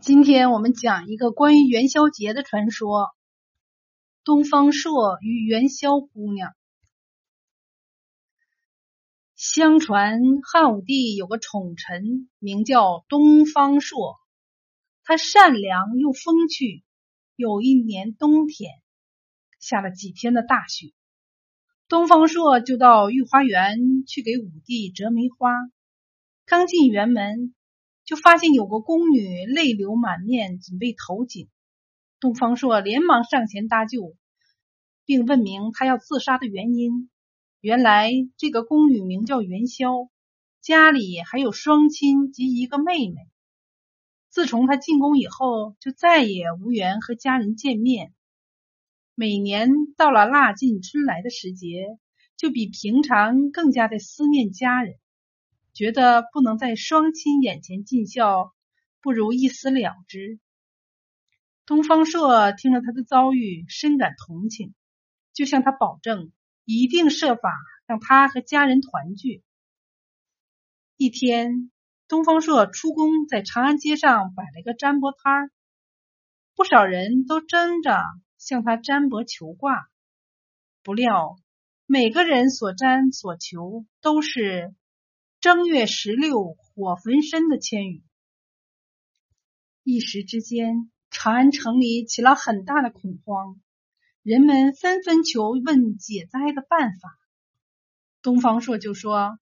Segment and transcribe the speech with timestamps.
[0.00, 3.08] 今天我们讲一个关于元宵节的传说——
[4.22, 6.54] 东方朔与元宵姑娘。
[9.34, 14.16] 相传汉武帝有个宠臣，名叫东方朔，
[15.02, 16.84] 他善良又风趣。
[17.34, 18.70] 有一年冬天，
[19.58, 20.92] 下了几天的大雪，
[21.88, 25.52] 东方朔就到御花园去给武帝折梅花。
[26.46, 27.52] 刚进园门。
[28.08, 31.46] 就发现有个宫女泪流满面，准备投井。
[32.20, 34.16] 东方朔连忙上前搭救，
[35.04, 37.10] 并问明他要自杀的原因。
[37.60, 40.08] 原来这个宫女名叫元宵，
[40.62, 43.16] 家里还有双亲及一个妹妹。
[44.30, 48.14] 自从她进宫以后，就再也无缘和家人见面。
[49.14, 51.98] 每年到了腊尽春来的时节，
[52.38, 54.94] 就比平常更加的思念家人。
[55.78, 58.52] 觉得不能在双亲眼前尽孝，
[59.00, 60.40] 不如一死了之。
[61.66, 64.74] 东方朔听了他的遭遇，深感同情，
[65.32, 66.32] 就向他保证，
[66.64, 67.52] 一定设法
[67.86, 69.44] 让他和家人团聚。
[70.96, 71.70] 一天，
[72.08, 75.50] 东方朔出宫，在长安街上摆了个占卜摊儿，
[76.56, 78.02] 不少人都争着
[78.36, 79.88] 向他占卜求卦。
[80.82, 81.36] 不料，
[81.86, 84.74] 每个人所占所求都是。
[85.40, 88.02] 正月十六火焚身的千羽，
[89.84, 93.60] 一时之间，长安城里起了很大的恐慌，
[94.24, 97.16] 人们纷纷求问解灾的办法。
[98.20, 99.38] 东方朔就说：“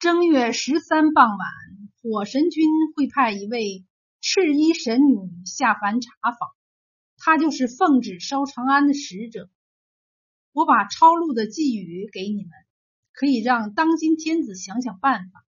[0.00, 1.38] 正月十三傍晚，
[2.00, 2.64] 火神君
[2.96, 3.84] 会派一位
[4.22, 6.48] 赤衣神女下凡查访，
[7.18, 9.50] 她就是奉旨烧长安的使者。
[10.52, 12.50] 我把抄录的寄语给你们。”
[13.18, 15.44] 可以让当今天子想想办法。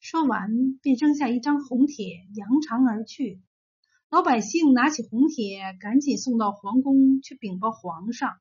[0.00, 3.42] 说完，便扔下一张红帖，扬长而去。
[4.08, 8.38] 老百姓拿起红帖，赶紧送到皇宫去禀报皇上。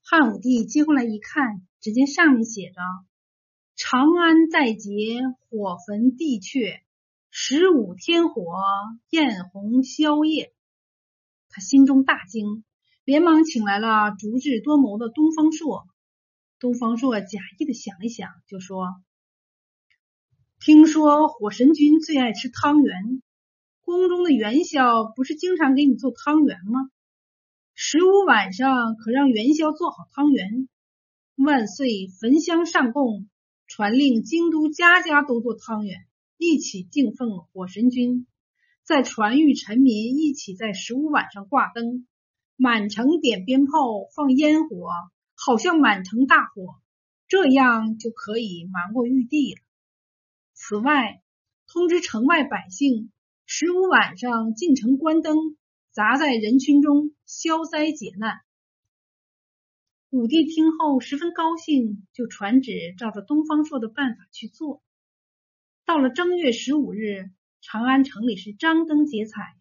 [0.00, 2.80] 汉武帝接过来一看，只见上面写着
[3.76, 5.20] ：“长安在劫，
[5.50, 6.80] 火焚地阙，
[7.28, 8.42] 十五天火，
[9.10, 10.54] 焰红宵夜。”
[11.50, 12.64] 他心中大惊。
[13.04, 15.86] 连忙请来了足智多谋的东方朔。
[16.58, 18.86] 东方朔假意的想一想，就说
[20.58, 23.20] ：“听说火神君最爱吃汤圆，
[23.82, 26.88] 宫中的元宵不是经常给你做汤圆吗？
[27.74, 30.66] 十五晚上可让元宵做好汤圆，
[31.34, 33.28] 万岁焚香上供，
[33.66, 36.06] 传令京都家家都做汤圆，
[36.38, 38.26] 一起敬奉火神君，
[38.82, 42.06] 再传谕臣民一起在十五晚上挂灯。”
[42.56, 43.72] 满城点鞭炮，
[44.14, 44.88] 放烟火，
[45.34, 46.80] 好像满城大火，
[47.26, 49.60] 这样就可以瞒过玉帝了。
[50.52, 51.20] 此外，
[51.66, 53.10] 通知城外百姓，
[53.44, 55.36] 十五晚上进城关灯，
[55.90, 58.40] 砸在人群中消灾解难。
[60.10, 64.80] 武帝听后十分高兴，就传旨照着东方朔的办法去做。
[65.84, 69.56] 到了正月十五日，长安城里是张灯结彩，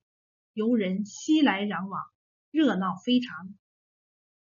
[0.53, 2.12] 游人熙来攘往。
[2.53, 3.55] 热闹非常，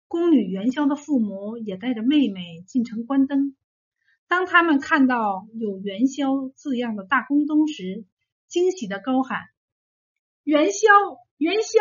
[0.06, 3.56] 宫女元宵的父母也带着妹妹进城观灯。
[4.28, 8.04] 当他们看到有“元宵”字样的大宫灯时，
[8.48, 9.40] 惊喜的高喊
[10.44, 10.90] ：“元宵，
[11.38, 11.80] 元宵！”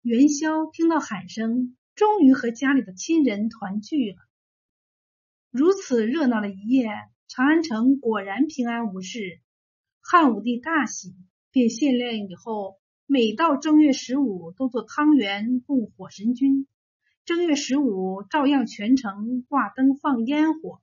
[0.00, 4.16] 元宵听到喊声，终于和家里的亲人团聚了。
[5.50, 6.88] 如此热闹的一夜，
[7.26, 9.42] 长安城果然平安无事。
[10.00, 11.14] 汉武帝大喜，
[11.50, 12.78] 便限令以后。
[13.10, 16.66] 每到正月十五，都做汤圆供火神君。
[17.24, 20.82] 正月十五，照样全城挂灯放烟火。